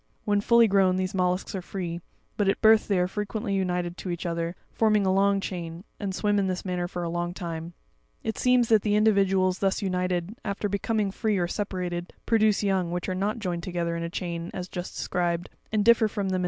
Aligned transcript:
When 0.25 0.41
full 0.41 0.65
grown, 0.67 0.95
these 0.95 1.13
mollusks 1.13 1.53
are 1.53 1.61
free; 1.61 2.01
but 2.35 2.49
at 2.49 2.59
birth 2.59 2.87
they 2.87 2.97
are 2.97 3.07
fre 3.07 3.21
quently 3.21 3.53
united 3.53 3.97
to 3.97 4.09
each 4.09 4.25
other, 4.25 4.55
forming 4.71 5.05
a 5.05 5.13
long 5.13 5.39
chain, 5.39 5.83
and 5.99 6.15
swim 6.15 6.39
in 6.39 6.47
this 6.47 6.65
manner 6.65 6.87
for 6.87 7.03
a 7.03 7.07
long 7.07 7.35
time; 7.35 7.73
it 8.23 8.35
seems 8.35 8.69
that 8.69 8.81
the 8.81 8.95
individuals 8.95 9.59
thus 9.59 9.83
united, 9.83 10.35
after 10.43 10.67
becoming 10.67 11.11
free 11.11 11.37
or 11.37 11.47
separated, 11.47 12.13
produce 12.25 12.63
young, 12.63 12.89
which 12.89 13.09
are 13.09 13.13
not 13.13 13.37
joined 13.37 13.61
together 13.61 13.95
in 13.95 14.01
a 14.01 14.09
chain 14.09 14.49
as 14.55 14.67
just 14.67 14.95
described, 14.95 15.51
and 15.71 15.85
differ 15.85 16.07
from 16.07 16.29
them. 16.29 16.39